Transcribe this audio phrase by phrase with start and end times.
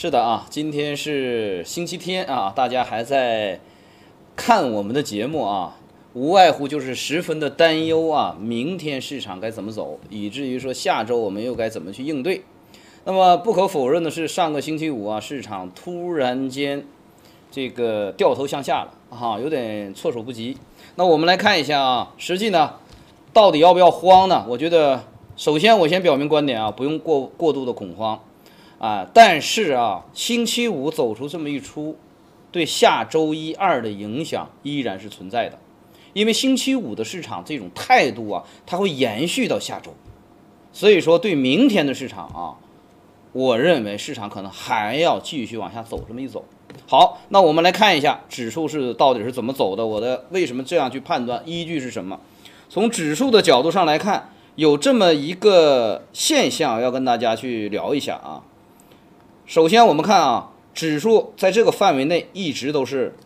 [0.00, 3.58] 是的啊，今天是星期天啊，大家还在
[4.36, 5.76] 看我们的节目啊，
[6.12, 12.44] 无外乎就是十分的担忧啊，明天市场该怎么走，以至于说下周我们又该怎么去应对。
[13.06, 16.84] 那么不可否认的是，上个星期五啊，市场突然间
[17.50, 20.56] 这个掉头向下了啊，有点措手不及。
[20.94, 22.74] 那我们来看一下啊，实际呢，
[23.32, 24.46] 到底要不要慌呢？
[24.48, 25.02] 我觉得，
[25.36, 28.20] 首先我先表明观点啊，不用过过度的恐慌。
[28.78, 31.96] 啊，但是啊，星期五走出这么一出，
[32.52, 35.58] 对下周一二的影响依然是存在的，
[36.12, 39.92] 因为星期五的市场这种态度啊，它会延续到下周，
[40.72, 42.54] 所以说对明天的市场啊，
[43.32, 46.44] 我认为市场可能还要继续往下走这么一走。
[46.86, 52.20] 好，那我们来看一下指数是到底是怎么走的，我的为什么这样去判断，依据是什么？
[52.68, 58.44] 从指数的角度上来看，有这么一个现象要跟大家去聊一下啊。
[59.48, 63.16] 首先，我们看啊，指数在这个范围内一直都是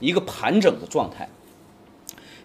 [0.00, 1.28] 一个盘整的状态，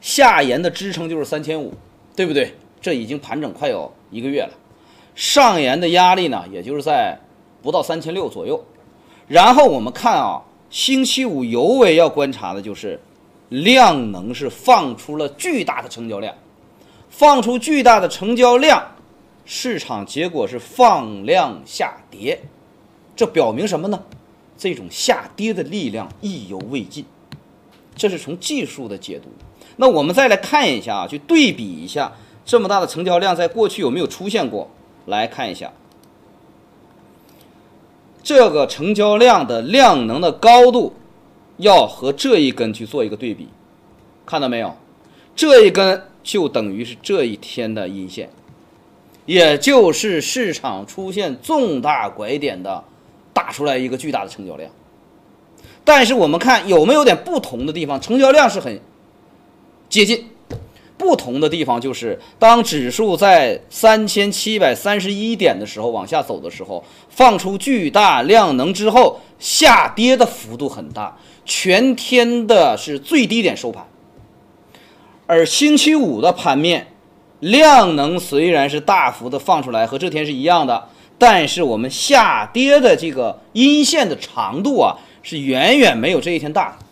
[0.01, 1.73] 下沿的支撑就是三千五，
[2.17, 2.53] 对不对？
[2.81, 4.51] 这已经盘整快有一个月了。
[5.15, 7.17] 上沿的压力呢，也就是在
[7.61, 8.61] 不到三千六左右。
[9.29, 12.99] 然后我们看啊，星期五尤为要观察的就是
[13.47, 16.35] 量能是放出了巨大的成交量，
[17.09, 18.85] 放出巨大的成交量，
[19.45, 22.41] 市场结果是放量下跌。
[23.15, 24.03] 这表明什么呢？
[24.57, 27.03] 这种下跌的力量意犹未尽，
[27.95, 29.29] 这是从技术的解读。
[29.77, 32.13] 那我们再来看一下啊，去对比一下
[32.45, 34.69] 这么大的成交量在过去有没有出现过？
[35.05, 35.73] 来看一下
[38.23, 40.93] 这个成交量的量能的高度，
[41.57, 43.49] 要和这一根去做一个对比，
[44.25, 44.77] 看到没有？
[45.35, 48.29] 这一根就等于是这一天的阴线，
[49.25, 52.85] 也就是市场出现重大拐点的。
[53.33, 54.69] 打出来一个巨大的成交量，
[55.83, 57.99] 但是我们看有没有点不同的地方？
[57.99, 58.79] 成交量是很
[59.89, 60.29] 接近，
[60.97, 73.85] 不同的地方就是当指数在三千七百三十一点的时候往下走的时候，放出巨大量能之后，下跌的幅度很大，全天的是最低点收盘。
[75.25, 76.87] 而星期五的盘面
[77.39, 80.89] 量能虽然是大幅的放出来，和这天是一样的。
[81.25, 86.85] 但是我们下跌的这个阴线的长度啊，是远远没有这一天大的，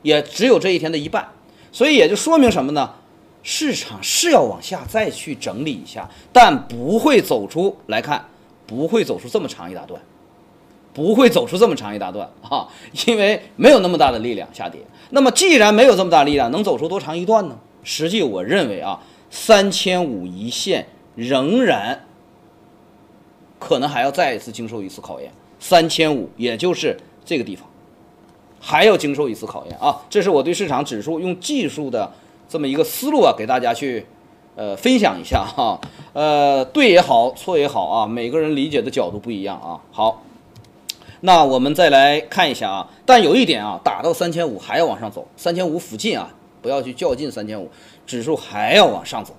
[0.00, 1.28] 也只有这一天的一半，
[1.70, 2.94] 所以也就说明什么呢？
[3.42, 8.24] 市场是要往下再去整理一下，但不会走出来看，
[8.66, 10.00] 不会走出这么长一大段，
[10.94, 12.66] 不会走出这么长一大段啊，
[13.06, 14.80] 因为没有那么大的力量下跌。
[15.10, 17.58] 那么既然没有这么大力量，能走出多长一段呢？
[17.82, 22.06] 实际我认为啊，三千五一线仍然。
[23.66, 26.94] 可能还要再一次经受一次考验，三千五，也就是
[27.24, 27.66] 这个地方，
[28.60, 30.02] 还要经受一次考验啊！
[30.10, 32.12] 这是我对市场指数用技术的
[32.46, 34.04] 这么一个思路啊，给大家去
[34.54, 35.80] 呃分享一下哈。
[36.12, 39.80] 呃，对也好，错也好啊，每个人理解的角度不一样啊。
[39.90, 40.22] 好，
[41.20, 47.70] 那我们再来看一下啊，但有一点啊，打到三千五还要往上走，三千五附近啊，不要去较劲三千五，
[48.06, 49.34] 指数还要往上走。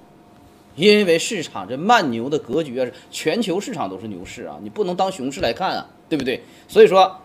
[0.76, 6.44] 因为市场这慢牛的格局啊，是全球市场都是牛市啊，你不能当熊市来看啊，对不对？
[6.68, 7.20] 所以说，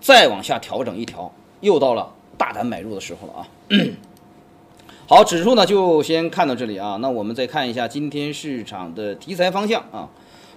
[0.00, 3.48] 再往下调整一调，又到了大胆买入的时候了啊。
[5.08, 6.98] 好，指数呢就先看到这里啊。
[7.00, 10.08] 那我们再看一下今天市场的题材方向啊。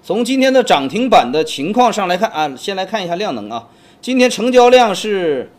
[0.03, 3.69] 从今天的涨停板的情况上来看啊，先来看一下量能啊。
[4.01, 5.49] 今天成交量是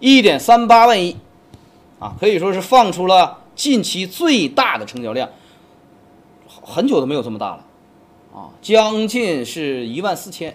[0.00, 1.14] 一点三八万亿
[1.98, 5.28] 啊，可以说是放出了近期最大的成交量。
[6.68, 7.64] 很久都没有这么大了，
[8.34, 10.52] 啊，将近是一万四千，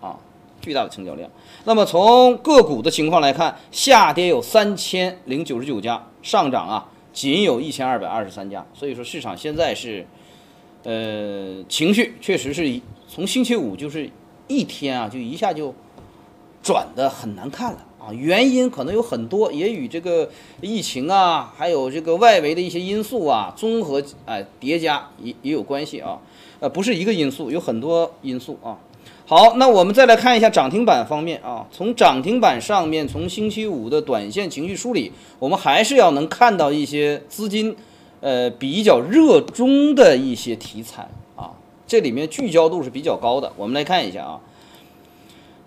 [0.00, 0.16] 啊，
[0.62, 1.30] 巨大的成交量。
[1.64, 8.66] 那么从个股的情况来看，下跌有三千零九十九家，上涨啊仅有一千二百二十三家。
[8.72, 10.06] 所以说市场现在是，
[10.84, 14.10] 呃，情绪确实是从星期五就是
[14.48, 15.74] 一天啊，就一下就
[16.62, 17.86] 转的很难看了。
[18.00, 20.28] 啊，原因可能有很多，也与这个
[20.62, 26.18] 疫情啊，还有这个外围的一些因素啊，综合哎叠加也也有关系啊，
[26.60, 28.78] 呃，不是一个因素，有很多因素啊。
[29.26, 37.76] 好，那我们再来看一下涨停板方面啊，从涨停板上面，从星期五的短线情绪梳理，我们还是要能看到一些资金
[38.20, 41.06] 呃比较热衷的一些题材
[41.36, 41.52] 啊，
[41.86, 44.40] 这里面聚焦度是比较高的，我们来看一下啊。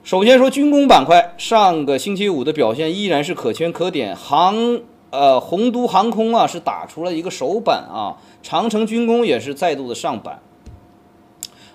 [0.04, 4.14] 首先说军工板块，上个星期五的表现依然是可圈可点。
[4.14, 10.42] 航呃，洪都航空啊是打出了一个首板啊，长城军工也是再度的上板。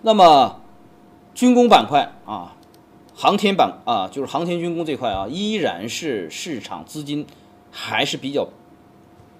[0.02, 0.60] 那么
[1.34, 2.54] 军工板块啊，
[3.14, 7.26] 航天板啊，就是航天军工这块啊，依然是市场资金
[7.70, 8.46] 还是比较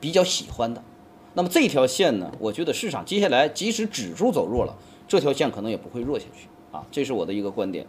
[0.00, 0.82] 比较喜欢的。
[1.35, 4.75] 那么这条线呢，我觉得市场接下来即使指数走弱了，
[5.06, 7.87] 这条线可能也不会弱下去啊，这是我的一个观点。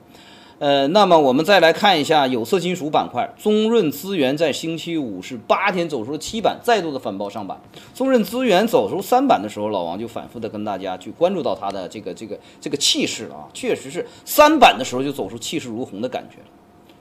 [0.59, 7.57] 呃，那么我们再来看一下有色金属板块，中润资源在星期五是八天走出了七板，再度的反包上板。
[7.95, 16.39] 中润资源走出三板的时候，老王就反复的跟大家去关注到它的这个这个这个气势啊，确实是三板的时候就走出气势如虹的感觉，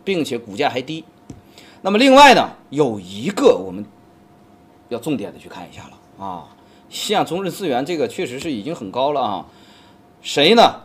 [0.05, 1.05] 并且股价还低。
[1.83, 3.85] 那么另外呢，有一个我们
[4.89, 6.49] 要重点的去看一下了啊，
[6.89, 9.47] 像中润资源这个确实是已经很高了啊，
[10.23, 10.83] 谁呢？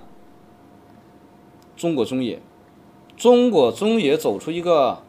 [1.77, 2.41] 中国中冶。
[3.23, 5.01] 中国中冶走出一个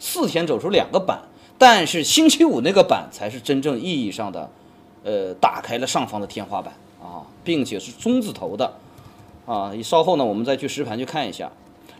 [0.00, 1.20] 四天走出两个板，
[1.56, 4.50] 但是星期五那个板才是真正意义上的，
[5.04, 8.72] 呃，打开了上方的天花板啊，并且是中字头的
[9.46, 9.70] 啊。
[9.84, 11.48] 稍后呢，我们再去实盘去看一下。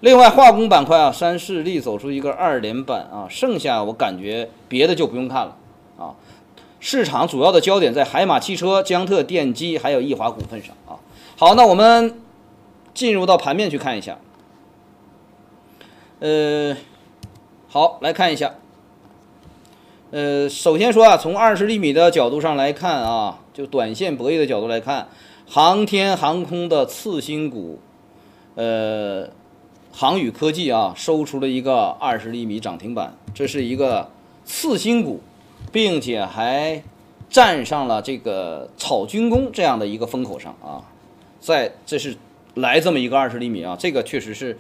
[0.01, 5.57] 另外，化工板块啊，三势力走出一个二连板啊，剩下我感觉别的就不用看了
[5.97, 6.17] 啊。
[6.81, 10.99] 市场主要的焦点在海马汽车、江特电机还有易华股份上啊。
[11.37, 12.21] 好，那我们
[12.93, 14.19] 进入到盘面去看一下。
[16.21, 16.77] 呃，
[17.69, 18.55] 好，来看一下。
[20.13, 25.09] 呃，首先说啊，从二十厘米的角度上来看啊，就短线博弈的角度来看，
[25.49, 27.81] 航天航空的次新股，
[28.55, 29.29] 呃，
[29.91, 34.09] 航宇科技啊，收出了一个二十厘米涨停板，这是一个
[34.45, 35.21] 次新股，
[35.73, 36.81] 并且还
[37.29, 40.87] 站上了这个炒军工这样的一个风口上啊，
[41.41, 42.17] 在这是
[42.55, 44.57] 来这么一个二十厘米啊，这个确实是。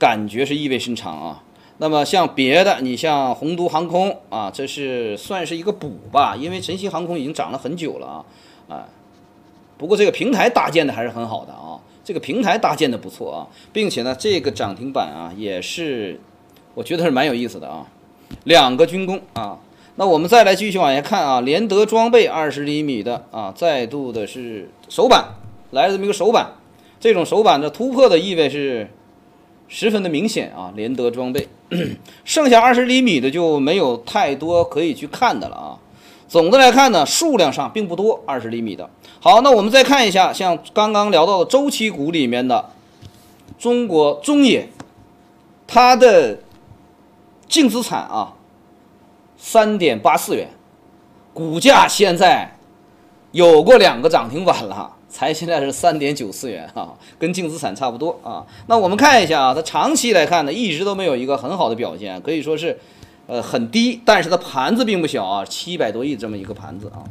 [0.00, 1.44] 感觉是意味深长啊。
[1.82, 8.24] 那么像别的，你像洪都航空啊，这是算是一个补吧，因为晨曦航空已经涨了很久了啊
[8.68, 8.88] 啊。
[9.78, 16.20] 不过这个平台搭建的还是很好的啊，这个平台搭建的不错啊，并且呢，这个涨停板啊也是，
[16.74, 17.86] 我觉得是蛮有意思的啊。
[18.44, 19.58] 两个军工啊，
[19.96, 25.24] 那我们再来继续往下看啊，联德装备二十厘米的啊，再度的是首板
[25.70, 26.52] 来了这么一个首板，
[27.00, 28.90] 这种首板的突破的意味是。
[29.72, 31.46] 十分的明显啊，联德装备，
[32.26, 35.78] 剩下二十厘米的就没有太多可以去看的了啊。
[36.26, 38.90] 总的来看呢，数量上并不多，二十厘米的。
[39.20, 42.70] 好，那我们再看一下，像刚刚聊到的周期股里面的
[43.58, 44.68] 中国中冶，
[45.68, 46.40] 它的
[47.48, 48.34] 净资产啊，
[49.36, 50.48] 三点八四元，
[51.32, 52.56] 股价现在
[53.30, 54.96] 有过两个涨停板了。
[55.10, 58.46] 才现在是三点九四元啊，跟净资产差不多啊。
[58.68, 62.78] 那我们看一下啊，它长期来看呢，一直都没有一个很好的表现，可以说是，
[63.26, 64.00] 呃，很低。
[64.04, 67.02] 但是它盘子并不小啊，七百多亿这么一个盘子啊。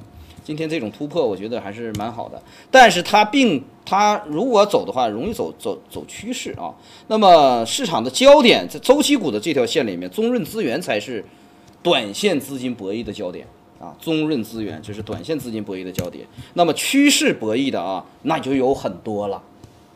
[0.42, 2.42] 今天这种突破，我觉得还是蛮好的。
[2.72, 6.74] 但是它并它如果走的话，容易走走走趋势啊。
[7.08, 11.24] 那么市场的焦点在周期股的这条线里面，中润资源才是
[11.84, 13.46] 短线资金博弈的焦点。
[13.80, 19.42] 啊，中润资源这是短线资金博弈的焦点，那么趋势博弈的啊，那就有很多了，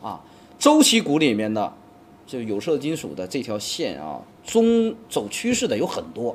[0.01, 0.21] 啊，
[0.57, 1.73] 周期股里面的，
[2.25, 6.33] 就有色金属的这条线啊，中走趋势的有很多，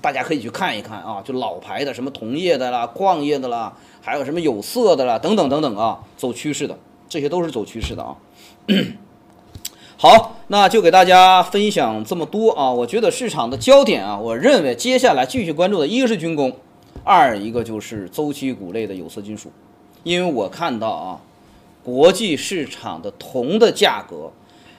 [0.00, 6.76] 大家可以去看一看啊，就老牌的什么铜业的啦、矿业的啦，还有什么有色的啦，等等等等啊，走趋势的，
[7.08, 8.16] 这些都是走趋势的啊。
[9.96, 16.52] 好，那就给大家分享这么多啊，我觉得市场的焦点啊，我认为接下来继续关注的一个是军工。
[17.04, 19.50] 二一个就是周期股类的有色金属，
[20.04, 21.20] 因为我看到啊，
[21.82, 24.30] 国际市场的铜的价格、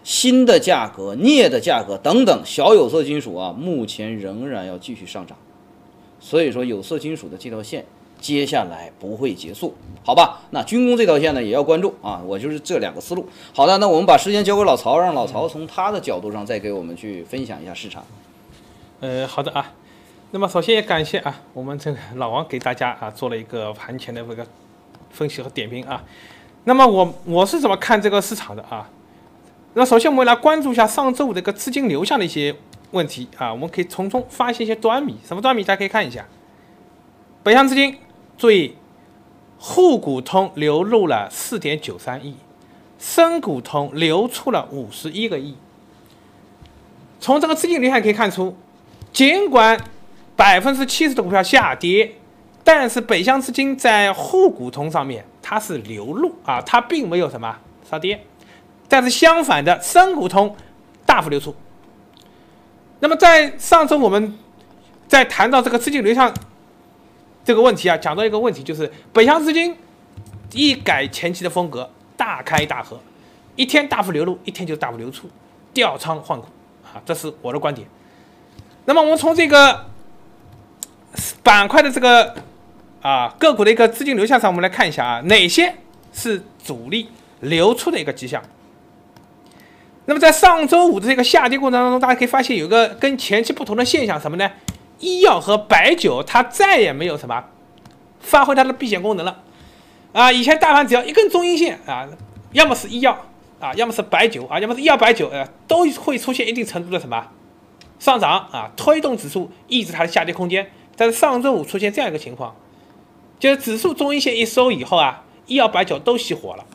[0.04, 5.38] 锌的价格、镍的价格等等小有色金属啊，目前仍然要继续上涨，
[6.20, 7.86] 所以说有色金属的这条线
[8.22, 9.74] 接下来不会结束，
[10.06, 10.44] 好吧？
[10.52, 13.28] 那军工这条线呢也要关注啊，我就是这两个思路。
[13.54, 18.06] 好的，那我们把时间交给老曹，让老曹从他的角度上再给我们去分享一下市场。
[19.02, 19.74] 呃，好的啊。
[20.36, 24.44] 那么首先也感谢啊，我们这个老王给大家啊做了一个盘前的这个
[25.12, 26.04] 分析和点评啊。
[26.64, 28.90] 那么我我是怎么看这个市场的啊？
[29.76, 32.56] 那首先我们来关注一下上周五这个资金流向的一些
[32.90, 35.16] 问题啊，我们可以从中发现一些端倪。
[35.24, 35.64] 什么端倪？
[35.64, 36.26] 大家可以看一下，
[37.44, 37.96] 北向资金
[38.36, 38.76] 注意，
[39.60, 42.36] 沪股通流入了四点九三亿，
[42.98, 45.56] 深股通流出了五十一个亿。
[47.20, 48.58] 从这个资金流向可以看出，
[49.12, 49.80] 尽管
[50.36, 52.16] 百分之七十的股票下跌，
[52.64, 57.56] 但是北向资金在沪股通上面它是流入啊，它并没有什么
[57.90, 58.26] 杀跌，
[58.88, 60.56] 但是相反的深股通
[61.06, 61.56] 大幅流出。
[63.00, 64.38] 那么在上周我们
[65.08, 66.34] 在谈到这个资金流向
[67.44, 69.76] 这个问题啊，讲到一个问题就是北向资金
[70.54, 73.00] 一改前期的风格，大开大合，
[73.56, 75.30] 一天大幅流入，一天就大幅流出。
[75.74, 76.48] 调仓换股
[76.84, 77.88] 啊，这是我的观点。
[78.86, 79.86] 那么我们从这个
[81.42, 82.36] 板块的这个
[83.02, 85.76] 啊个股的一个资金流向上，我们来看一下啊，哪些
[86.12, 87.10] 是主力
[87.42, 88.42] 流出的一个迹象。
[90.06, 94.52] 那么在上周五的这个下跌过程当中，大家可以发现有个跟前期不同的现象，什么呢？
[95.00, 97.44] 医药和白酒它再也没有什么
[98.20, 99.42] 发挥它的避险功能了
[100.14, 100.32] 啊！
[100.32, 102.08] 以前大盘只要一根中阴线啊，
[102.52, 103.26] 要么是医药
[103.60, 107.28] 啊，要么是白酒啊，要么是医药白酒，呃，都会出现一定程度的什么
[108.00, 110.70] 上涨啊，推动指数抑制它的下跌空间。
[110.96, 112.56] 但是上周五出现这样一个情况，
[113.40, 116.66] 就是指数中阴线一收以后啊，医药白酒都熄火了。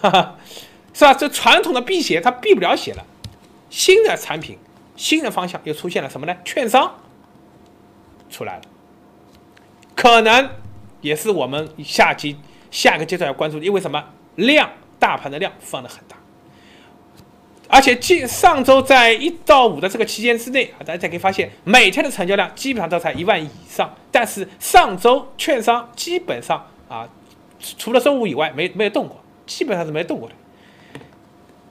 [0.00, 0.36] 哈哈。
[0.96, 1.12] 是吧？
[1.12, 3.04] 这传统的避险它避不了险了，
[3.68, 4.56] 新的产品、
[4.94, 6.36] 新的方向又出现了什么呢？
[6.44, 6.94] 券商
[8.30, 8.62] 出来了，
[9.96, 10.50] 可能
[11.00, 12.36] 也是我们下期
[12.70, 14.04] 下个阶段要关注的，因为什么？
[14.36, 16.16] 量大盘的量放的很大，
[17.74, 27.04] 而且近上周在一到五的这个期间之内啊，大家可以发现每天的成交量基本上都在一万以上，但是上周券商基本上啊，
[27.76, 30.34] 除了周五以外没没有动过，基本上是没动过的。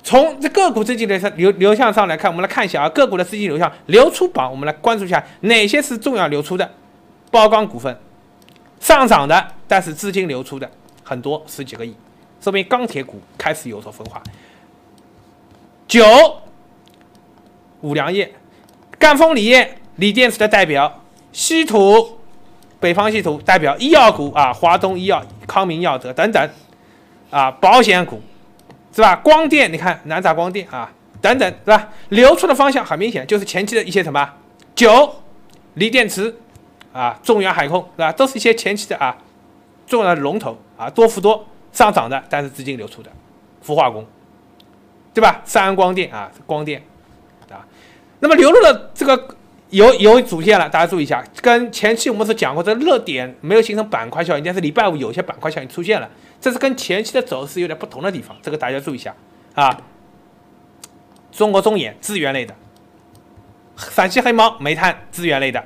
[0.04, 6.70] 从这个股资金流向流流向上来看，我们来看一下啊，个股的资金流向流出榜，我们来关注一下哪些是重要流出的。
[7.32, 7.98] 包钢股份
[8.82, 10.70] 上涨的，但是资金流出的
[11.02, 11.96] 很多，十几个亿，
[12.42, 14.22] 说明钢铁股开始有所分化。
[15.94, 16.04] 九，
[17.82, 18.34] 五粮液、
[18.98, 22.18] 赣锋锂业、锂电池的代表，稀土、
[22.80, 26.50] 北方稀土代表医药股啊，华东医药、康明药德等等
[27.30, 28.20] 啊，保险股。
[28.92, 29.16] 是吧？
[29.18, 31.88] 光电，你看南大光电啊，等等，是吧？
[32.10, 34.28] 流出的方向很明显，就是前期的一些什么
[34.74, 35.16] 九
[35.76, 36.36] 锂电池
[36.92, 38.12] 啊，中远海控，是吧？
[38.12, 39.16] 都是一些前期的啊
[39.86, 43.12] 重要的龙头啊，多福多上涨的，但是资金流出的，
[43.62, 44.04] 氟化工，
[45.14, 45.42] 对吧？
[45.46, 46.82] 三安光电啊，光电
[47.52, 47.66] 啊，
[48.20, 49.36] 那么流入的这个
[49.70, 56.10] 有有主线了，大家注意一下，跟前期我们所讲过的热点没有形成板块效应，但是礼拜五有些板块效应出现了。
[56.42, 59.16] 这是跟前期的走势有点不同的地方，这个大家注意一下
[59.56, 59.78] 啊。
[61.32, 62.54] 中国中冶资源类的，
[63.78, 65.64] 陕西黑猫煤炭资源类的，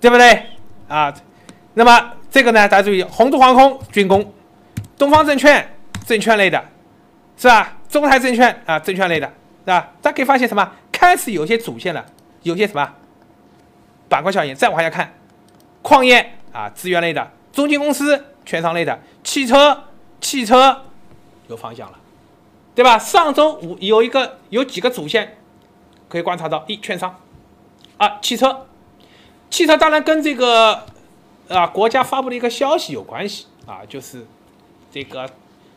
[0.00, 0.42] 对不对
[0.88, 1.14] 啊？
[1.74, 4.32] 那么这个呢，大家注意，宏都航空军工，
[4.98, 5.74] 东方证券
[6.04, 6.62] 证券类的，
[7.38, 7.78] 是吧？
[7.92, 9.92] 中泰证券啊证券类的，是吧？
[10.00, 10.72] 大家可以发现什么？
[10.90, 12.04] 开始有些主线了，
[12.42, 12.94] 有些什么
[14.08, 14.54] 板块效应。
[14.54, 15.14] 再往下看，
[15.82, 19.84] 矿业啊资源类的，中金公司券商类的，汽车。
[20.22, 20.84] 汽车
[21.48, 21.98] 有方向了，
[22.76, 22.96] 对吧？
[22.96, 25.36] 上周五有一个有几个主线
[26.08, 27.20] 可以观察到：一券商，
[27.98, 28.68] 二汽车。
[29.50, 30.86] 汽车当然跟这个
[31.48, 34.24] 啊国家发布的一个消息有关系啊，就是
[34.92, 35.28] 这个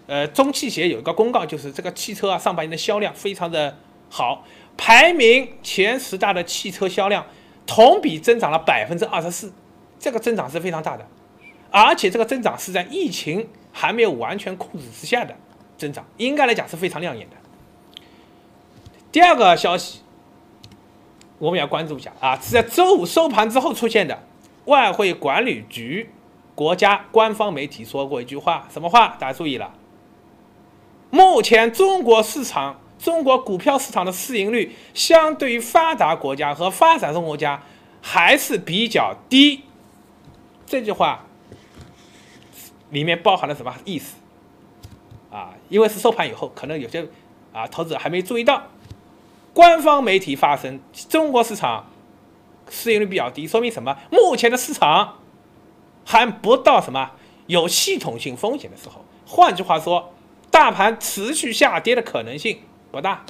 [0.08, 3.78] 呃中汽协有一个公告，就是这个汽车啊上半年的销量非常的
[4.10, 4.44] 好，
[4.78, 7.26] 排名前十大的汽车销量
[7.66, 9.54] 同比增长了百分之二十四，
[10.00, 11.08] 这个增长是非常大的，
[11.72, 13.48] 而且这个增长是在疫情。
[13.78, 15.36] 还没有完全控制之下的
[15.78, 17.36] 增长，应该来讲是非常亮眼的。
[19.12, 20.00] 第二个消息，
[21.40, 24.18] 我们要关注一下啊，是在周五收盘之后出现的。
[24.64, 26.10] 外汇管理局
[26.56, 29.18] 国家官方媒体说过一句话，什么话？
[29.20, 29.74] 大家注意了。
[31.16, 37.64] 目前中国市场、中国股票市场的市盈率，相对于发达国家和发展中国家
[38.02, 39.64] 还是比较低。
[40.66, 41.22] 这句话。
[42.92, 44.16] 里面包含了什么意思？
[45.30, 47.06] 啊，因为是收盘以后，可能有些
[47.52, 48.62] 啊投资者还没注意到，
[49.54, 50.80] 官方媒体发声，
[51.10, 51.88] 中国市场
[52.70, 53.98] 市盈率比较低，说明什么？
[54.12, 55.18] 目前的市场
[56.06, 57.12] 还不到什么
[57.48, 59.04] 有系统性风险的时候。
[59.26, 60.14] 换句话说，
[60.56, 62.58] 大盘持续下跌的可能性
[62.90, 63.26] 不大。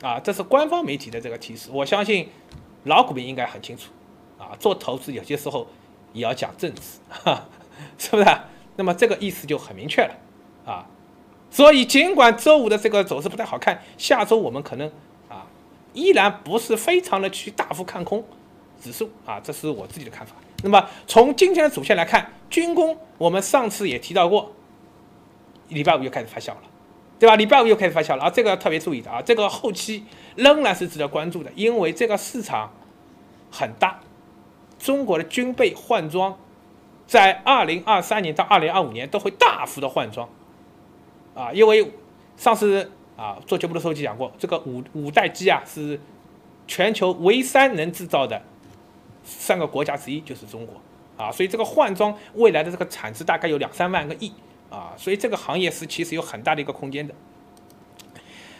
[0.00, 2.26] 啊，这是官方媒体的这个提示，我相信
[2.84, 3.90] 老股民应该很清楚。
[4.38, 5.66] 啊，做投资有些时候
[6.14, 7.46] 也要讲政治，哈，
[7.98, 8.26] 是不是？
[8.76, 10.14] 那么这个意思就很明确了，
[10.64, 10.86] 啊，
[11.50, 14.90] 所以尽管周五的这个走势不太好看，下周我们可能
[15.28, 15.44] 啊
[15.92, 18.24] 依然不是非常的去大幅看空
[18.82, 20.34] 指数啊，这是我自己的看法。
[20.62, 24.50] 那么从今天的主线来看，军工我们上次也提到过，
[25.72, 26.62] 礼拜五又开始发酵了，
[27.18, 27.36] 对吧？
[27.36, 30.04] 礼拜五又开始发酵了啊，这个特别注意的啊，这个后期
[30.36, 32.72] 仍然是值得关注的，因为这个市场
[33.50, 34.00] 很大，
[34.78, 36.36] 中国的军备换装。
[37.04, 40.26] 在二零二三年到二零二五年都会大幅的换装，
[41.34, 41.92] 啊，因为
[42.38, 46.00] 上次啊做节目的时候就讲过，这个五五代机啊是
[46.66, 48.40] 全球唯三能制造的
[49.24, 50.80] 三个国家之一，就是中国
[51.18, 54.32] 啊，所以这个换装未来的这个产值大概有两三万个亿
[54.72, 57.14] 啊，所以这个行业是其实有很大的一个空间的。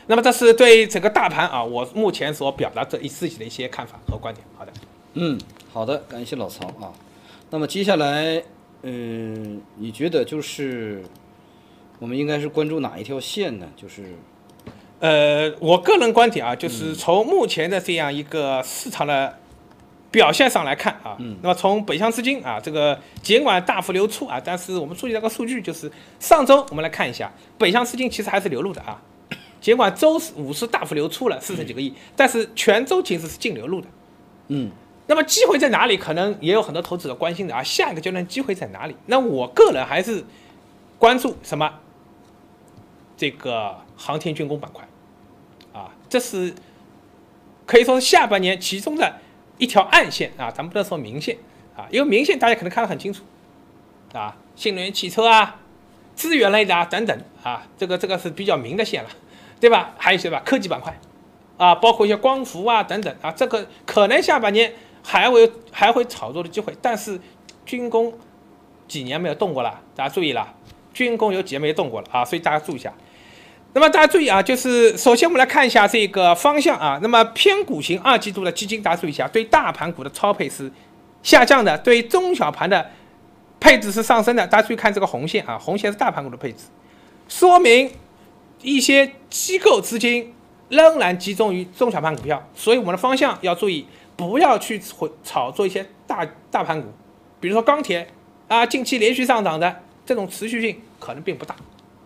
[0.07, 4.45] 那么这是对整个大盘啊，我目前所表达这一自己的一些看法和观点。
[4.59, 4.73] 好的，
[5.15, 5.39] 嗯，
[5.73, 6.93] 好的，感谢老曹啊。
[7.51, 8.43] 那么接下来，
[8.83, 11.03] 嗯，你觉得就是
[11.99, 13.69] 我们应该是关注哪一条线呢？
[13.77, 14.17] 就是
[14.99, 19.39] 呃，我个人观点啊，就是从目前的这样一个市场的
[20.13, 25.91] 表现上来看啊，那么从北向资金啊，这个尽管大幅流出啊，但是我们注意到个数据，就是
[26.21, 29.03] 上周我们来看一下，北向资金其实还是流入的啊。
[29.61, 33.87] 尽管周五是大幅流出了四十几个亿，但是全周其实是净流入的。
[34.49, 34.71] 嗯，
[35.07, 35.97] 那么机会在哪里？
[35.97, 37.63] 可能也有很多投资者关心的啊。
[37.63, 38.95] 下一个阶段机会在哪里？
[39.07, 40.25] 那我个人还是
[40.99, 41.73] 关注什么？
[43.17, 44.85] 这个航天军工板块
[45.73, 46.53] 啊，这是
[47.65, 49.21] 可以说是下半年其中的
[49.63, 50.51] 一条暗线啊。
[50.51, 51.37] 咱们不能说明线
[51.77, 53.23] 啊，因为明线大家可能看得很清楚
[54.13, 55.61] 啊，新能源汽车啊、
[56.15, 59.11] 资源类的啊等等啊，这个这个是比较明的线了。
[59.61, 59.95] 对吧？
[59.97, 60.93] 还有些吧，科技板块，
[61.57, 64.73] 啊，包括一些光伏啊等等啊，这个可能下半年
[65.05, 66.77] 还会还会炒作的机会。
[66.83, 67.21] 但是
[67.65, 68.13] 军工
[68.89, 70.53] 几年没有动过了，大家注意了，
[70.93, 72.93] 军工有几年没动过了啊，所以大家注意一下。
[73.75, 76.99] 那么大家注意啊，就是首先我们来看一下这个方向啊。
[77.03, 80.71] 那么偏股型二季度的基金，大家注意一下，对大盘股的超配是
[81.23, 82.91] 下降的，对中小盘的
[83.59, 84.47] 配置是上升的。
[84.47, 86.65] 大家注意看这个红线啊，红线是大盘股的配置，
[87.29, 87.91] 说明。
[88.65, 90.33] 一些机构资金
[90.69, 96.87] 仍然集中于中小盘股票，所以我们的方向要注意，不要去炒炒作一些大大盘股，
[97.41, 98.07] 比如说钢铁
[98.47, 101.57] 啊，近期连续上涨的这种持续性可能并不大，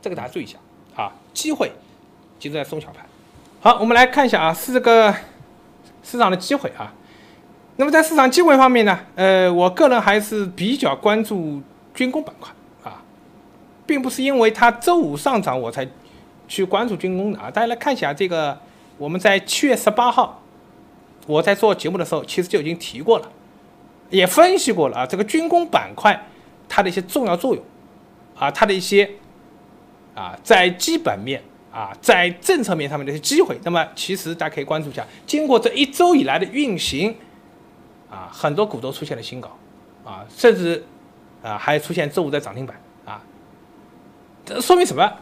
[0.01, 0.57] 这个大家注意一下
[0.97, 1.71] 啊，机会
[2.39, 3.07] 集中在中小盘。
[3.61, 5.15] 好，我们来看一下啊，是这个
[6.03, 6.93] 市场的机会啊。
[7.77, 11.63] 那么在市场机会方面呢，呃，我个人还是比较关注
[11.95, 12.51] 军工板块
[12.83, 13.03] 啊，
[13.87, 15.87] 并不是因为它周五上涨我才。
[16.49, 18.57] 去关注军工的啊，大家来看一下这个，
[18.99, 20.41] 我们在七月十八号，
[21.27, 23.29] 我在做节目的时候，其实就已经提过了，
[24.11, 26.29] 也分析过了啊，这个军工板块
[26.69, 27.65] 它的一些重要作用，
[28.39, 29.11] 啊，它的一些
[30.17, 37.15] 啊，在基本面啊，在政策面上面的一些机会，那么其实大家可以关注一下，经过这一周以来的运行，
[38.11, 39.57] 啊，很多股都出现了新高，
[40.03, 40.83] 啊，甚至
[41.43, 43.23] 啊还出现周五的涨停板啊，
[44.45, 45.13] 这说明什么？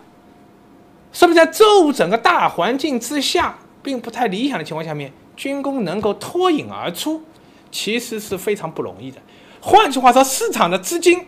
[1.13, 7.23] 说明在周五整个大环境之下，并不太理想的情况下面，军工能够脱颖而出，
[7.71, 9.21] 其实是非常不容易的。
[9.61, 11.27] 换句话说，市场的资金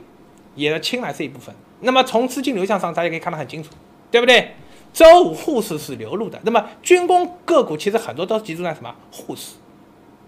[0.55, 1.55] 也在青睐这一部分。
[1.81, 3.71] 那么从资金流向上，大家可以看得很清楚，
[4.11, 4.53] 对不对？
[4.93, 9.57] 周五沪市是流入的，那么军工个股其实很多都集中在什么沪市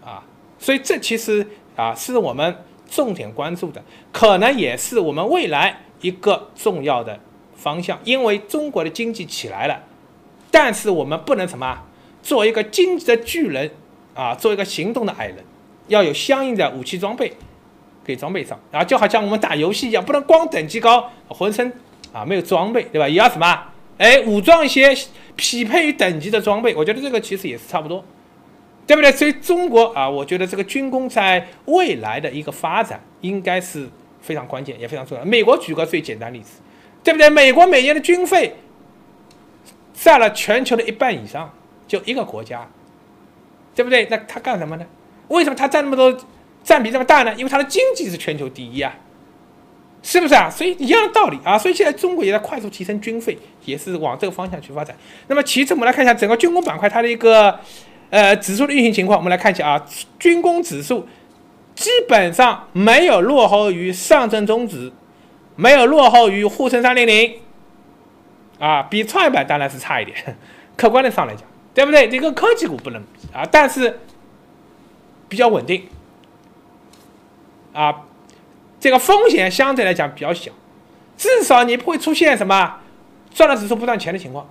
[0.04, 0.24] 啊？
[0.58, 3.82] 所以这其实啊是我们重点关注的，
[4.12, 7.20] 可能也是我们未来一个重要的。
[7.60, 9.82] 方向，因为中国的经济起来了，
[10.48, 11.76] 但是我们不能什么，
[12.22, 13.68] 做一个经济的巨人
[14.14, 15.38] 啊，做一个行动的矮人，
[15.88, 17.32] 要有相应的武器装备
[18.08, 21.70] 给装备上，然后就好像我们打游戏一样，不能光等级高，浑身
[22.12, 23.06] 啊没有装备，对吧？
[23.06, 23.64] 也要什么？
[23.98, 24.96] 哎，武装一些
[25.36, 28.02] 匹配于等级的装备，我觉得这个其实也是差不多，
[28.86, 29.12] 对不对？
[29.12, 33.88] 所以中国啊，我觉得这个军工在未来的一个发展应该是
[34.20, 35.24] 非常关键，也非常重要。
[35.24, 36.60] 美国举个最简单例子。
[37.00, 37.30] 对不对？
[37.30, 38.54] 美国每年的军费
[39.94, 41.50] 占了全球的一半以上，
[41.86, 42.68] 就一个国家，
[43.74, 44.06] 对不对？
[44.10, 44.84] 那他干什么呢？
[45.28, 46.14] 为什么他占那么多，
[46.68, 47.32] 占比这么大呢？
[47.38, 48.94] 因为它的经济是全球第一啊，
[50.02, 50.50] 是不是啊？
[50.50, 51.56] 所以一样的道理啊。
[51.56, 54.94] 所以现在中国也在快速提升军费，也是往这个方向去发展。
[55.28, 57.58] 那么其次，我们来看一下整个军工板块它的一个
[58.10, 59.18] 呃指数的运行情况。
[59.18, 59.86] 我们来看一下啊，
[60.18, 61.08] 军工指数
[61.74, 64.92] 基本上没有落后于上证综指。
[65.60, 67.34] 没有落后于沪深三零零，
[68.60, 70.16] 啊，比创业板当然是差一点，
[70.78, 71.42] 客观的上来讲，
[71.74, 72.08] 对不对？
[72.08, 73.98] 这个科技股不能比啊，但是
[75.28, 75.82] 比较稳定，
[77.78, 77.94] 啊，
[78.80, 80.50] 这个风险相对来讲比较小，
[81.16, 82.80] 至少你不会出现什么
[83.32, 84.48] 赚了指数不赚钱的情况，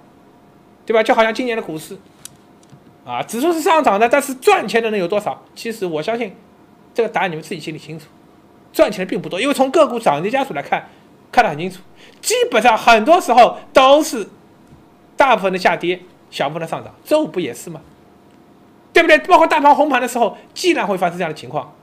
[0.86, 1.04] 对吧？
[1.04, 1.98] 就好像今年的股市，
[3.06, 5.44] 啊，指数是上涨的，但是赚钱的人有多少？
[5.56, 6.34] 其实我相信
[6.94, 8.06] 这个答案你们自己心里清楚，
[8.72, 10.88] 赚钱的并不多，因为从个股涨跌家数来看。
[11.30, 11.82] 看得很清楚，
[12.22, 14.26] 基本上很多时候都是
[15.18, 16.00] 大部分的下跌，
[16.32, 16.96] 小部分的上涨。
[17.04, 17.82] 周五不也是吗？
[18.94, 19.18] 对不对？
[19.20, 21.76] 包括大盘红盘的时候，既然会发生这样的情况，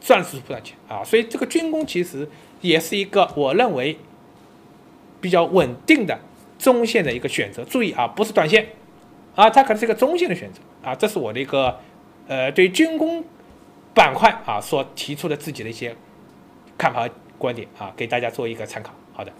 [0.00, 1.04] 赚是不赚钱啊。
[1.04, 2.28] 所以这个军工其实
[2.60, 3.98] 也是一个我认为
[5.20, 6.18] 比较稳定的
[6.58, 7.64] 中线的一个选择。
[7.64, 8.68] 注意啊，不是短线
[9.34, 10.94] 啊，它可能是一个中线的选择啊。
[10.94, 11.78] 这是我的一个
[12.26, 13.24] 呃对军工
[13.94, 15.94] 板块啊所提出的自己的一些
[16.78, 17.08] 看法。
[17.40, 18.92] 观点啊，给大家做一个参考。
[19.14, 19.32] 好的。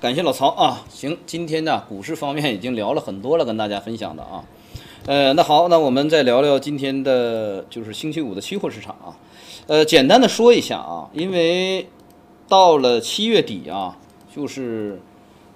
[0.00, 0.86] 感谢老曹啊。
[0.88, 4.42] 行，今天呢，股市方面已经聊了很多了，跟大家分享的啊。
[5.08, 9.16] 呃，那好，那我们再聊聊今天的，就是星期五的期货市场啊。
[9.66, 11.88] 呃，简单的说一下啊，因为
[12.46, 13.96] 到了七月底啊，
[14.36, 15.00] 就是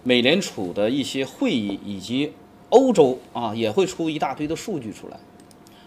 [0.05, 2.33] 美联储的一些会议以及
[2.71, 5.21] 欧洲啊也会出一大堆的数据出来。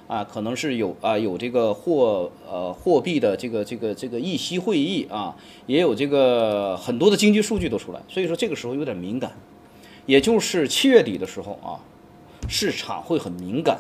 [0.06, 9.36] 啊，可能是有啊，有这个货呃货币的这个这个这个议息会议啊，也有这个很多的经济数据都出来，所以说这个时候有点敏感，
[10.06, 11.82] 也就是七月底的时候啊，
[12.48, 13.80] 市场会很敏感。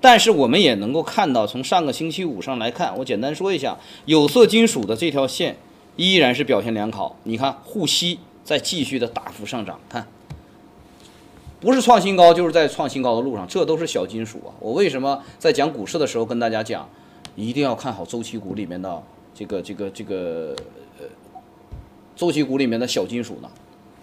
[0.00, 5.56] 但是我们也能够看到，从上个星期五上来看，我简单说一下，有色金属的这条线
[5.96, 7.16] 依然是表现良好。
[7.24, 10.06] 你看沪锡在继续的大幅上涨，看。
[11.58, 14.52] 不是创新高，就是在创新高的路上，这都是小金属啊。
[14.60, 16.88] 我为什么在讲股市的时候跟大家讲，
[17.34, 19.02] 一定要看好周期股里面的
[19.34, 20.54] 这个这个这个
[21.00, 21.06] 呃
[22.14, 23.48] 周期股里面的小金属呢？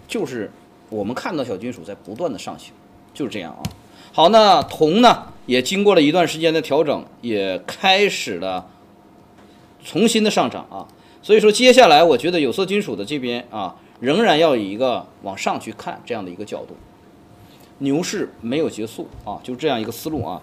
[0.08, 0.50] 就是
[0.90, 2.72] 我们看到小金属在不断的上行，
[3.14, 3.62] 就是这样啊。
[4.16, 8.64] 好，那铜呢也经过了一段时间的调整，也开始了
[9.84, 10.86] 重新的上涨啊。
[11.20, 16.76] 所以说接下来我觉得有色金属的这边啊，仍然要以一个往上去看这样的一个角度。
[17.78, 20.40] 牛市没有结束啊，就这样一个思路啊。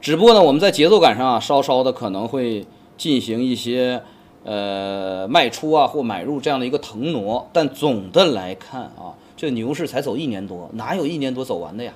[0.00, 2.64] 只不过呢，我们在节奏感上啊，稍稍的可能会
[2.96, 4.02] 进行一些
[4.44, 7.50] 呃卖出啊或买入这样的一个腾挪。
[7.52, 11.92] 但总的来看啊，这牛市才走一年多，哪有一年多走完的呀？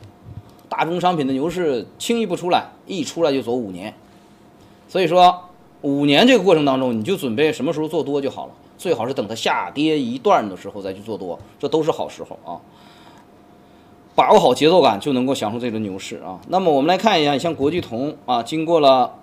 [0.70, 3.92] 大宗商品的牛市轻易不出来，一出来就走五年。
[4.88, 5.50] 所以说，
[5.82, 8.52] 五年这个过程当中，你就准备什么时候做多就好了。
[8.78, 12.56] 最好是等它下跌一段的时候再去做多，这都是好时候啊。
[14.14, 16.40] 把握好节奏感，就能够享受这轮牛市啊。
[16.48, 19.14] 那么我们来看一下，像国际铜啊，经过了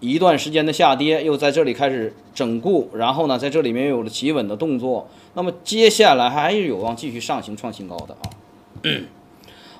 [0.00, 5.08] 一段时间的下跌，又在这里开始整固，然后呢，在这里面有了企稳的动作。
[5.34, 8.30] 那么接下来还是有望继续上行创新高的啊。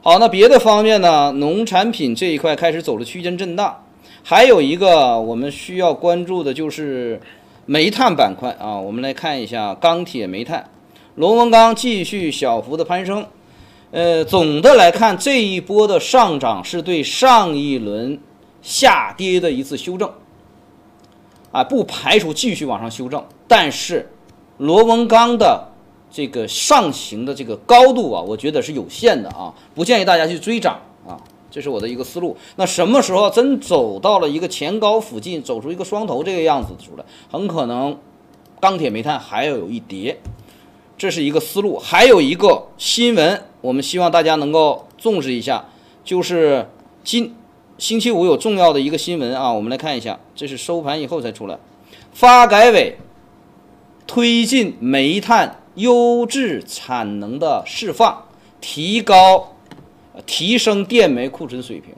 [0.06, 3.82] 好，那别的方面呢，农产品这一块开始走了区间震荡，
[4.22, 7.18] 还有一个我们需要关注的就是
[7.64, 8.78] 煤炭板块啊。
[8.78, 10.68] 我们来看一下钢铁、煤炭，
[11.14, 13.26] 螺纹钢继续小幅的攀升。
[13.92, 18.20] 呃，总的来看，这一波的上涨是对上一轮
[18.60, 20.12] 下跌的一次修正，
[21.50, 23.24] 啊，不排除继续往上修正。
[23.48, 24.10] 但是，
[24.58, 25.68] 螺纹钢的
[26.14, 31.18] 这个上行的这个高度啊，我觉得是有限的啊，不建议大家去追涨啊，
[31.50, 32.36] 这是我的一个思路。
[32.54, 37.98] 那什么时候真走到了一个前高附近，走出一个双头这个样子出来，很可能
[38.60, 40.16] 钢铁、煤炭还要有一跌。
[40.96, 45.64] 这是一个思路，还有一个新闻，我们希望大家能够重视一下，
[46.04, 46.68] 就是
[47.02, 47.34] 今
[47.76, 51.58] 星期五有重要的一个新闻啊，我们来看一下，这是收盘以后才出来，
[52.12, 52.96] 发改委
[54.06, 58.24] 推进煤炭优质产能的释放，
[58.60, 59.54] 提高
[60.26, 61.94] 提升电煤库存水平。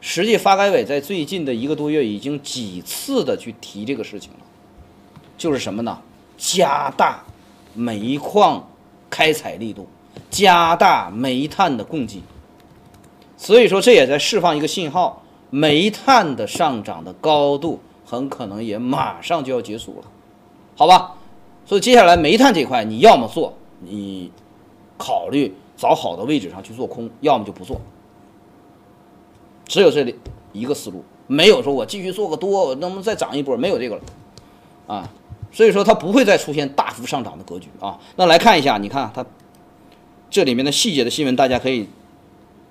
[0.00, 4.38] 实际发改委在最近的一个多月已经几次的去提这个事情了，
[5.36, 5.98] 就是什么呢？
[6.36, 7.24] 加大。
[7.74, 8.68] 煤矿
[9.08, 9.86] 开采力度，
[10.30, 12.20] 加大煤炭的供给，
[13.36, 20.10] 所以说这也在释放一个信号，煤炭的上涨的高度很可能也马上就要结束了，
[20.74, 21.14] 好吧？
[21.68, 24.32] 所以接下来煤炭这块，你要么做，你
[24.96, 27.78] 考虑找好的位置上去做空，要么就不做，
[29.66, 30.18] 只有这里
[30.54, 33.54] 一个思路，没有说我继续做个多，我能不能再涨一波？
[33.54, 34.02] 没有这个了，
[34.86, 35.12] 啊。
[35.50, 37.98] 所以说它不会再出现大幅上涨的格局啊。
[38.16, 39.24] 那来看一下，你看它
[40.30, 41.86] 这里面的细节的新闻，大家可以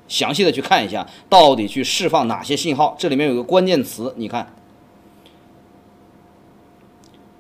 [0.08, 2.96] 详细的去看一下，到底去释放哪些信号。
[2.98, 4.54] 这里面有个关键词，你看，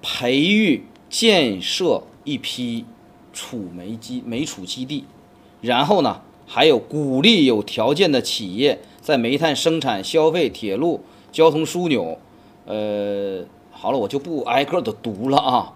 [0.02, 2.86] 培育建设一批
[3.34, 5.06] 储煤基煤储基地，
[5.62, 12.17] 然后呢，还有鼓励有条件的企业在煤炭生产、消费、铁路、交通枢纽，
[12.65, 13.46] 呃。
[13.80, 15.74] 好了，我就不挨个的读了啊。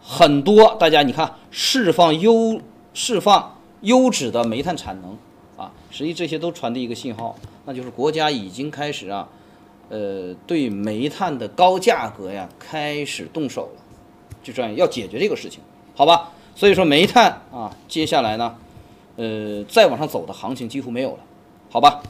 [0.00, 2.58] 很多大家你看，释放优
[2.94, 5.18] 释放优质的煤炭产能
[5.58, 7.36] 啊，实际这些都传递一个信号，
[7.66, 9.28] 那就是国家已经开始啊，
[9.90, 13.79] 呃，对煤炭的高价格呀开始动手了，
[14.42, 15.60] 就这样要解决这个事情，
[15.94, 16.32] 好吧？
[16.54, 18.54] 所以说煤炭啊，接下来呢，
[19.16, 21.18] 呃，再往上走的行情几乎没有了，
[21.70, 22.02] 好吧？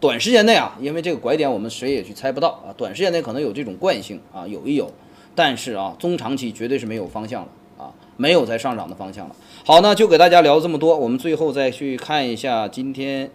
[0.00, 2.74] 短时间内啊，因为这个拐点我们谁也去猜不到啊。
[2.76, 4.90] 短时间内可能有这种惯性啊，有一有，
[5.34, 9.36] 但是啊，中长期绝对是没有方向了啊，没有再上涨的方向了。
[9.64, 13.30] 好，那就给大家聊这么多，我们最后再去看一下今天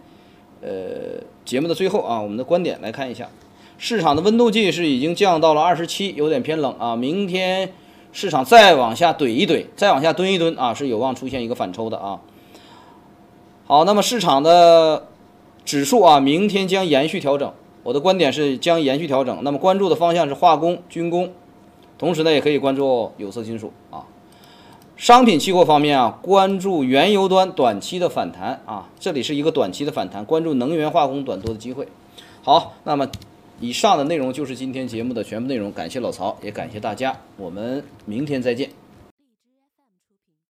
[0.60, 3.30] 呃节目的最后啊，我们的观点来看一下，
[3.78, 6.94] 市场的温度计是已经降到了二十七，有点偏冷啊。
[6.94, 7.72] 明天
[8.12, 12.20] 市场再往下怼一怼，再往下蹲一蹲啊，是有望出现一个反抽的啊。
[13.66, 15.06] 好，那么市场的
[15.64, 17.52] 指数啊，明天将延续调整。
[17.84, 19.38] 我的观点是将延续调整。
[19.42, 21.30] 那么关注的方向是化工、军工，
[21.96, 24.04] 同时呢，也可以关注有色金属啊。
[24.96, 31.86] 商品期货方面啊，关注原油端短期的反弹啊，这里是一个短期的反弹，关注能源化工短多的机会。
[32.42, 33.06] 好，那么
[33.60, 38.70] 以上的内容就是今天节目的全部内容，感谢老曹，也感谢大家，我们明天再见。